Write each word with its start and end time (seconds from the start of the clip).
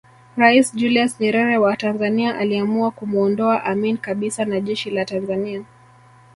Rais 0.35 0.73
Julius 0.75 1.19
Nyerere 1.19 1.57
wa 1.57 1.77
Tanzania 1.77 2.35
aliamua 2.37 2.91
kumuondoa 2.91 3.63
Amin 3.65 3.97
kabisa 3.97 4.45
na 4.45 4.59
jeshi 4.59 4.89
la 4.89 5.05
Tanzania 5.05 5.65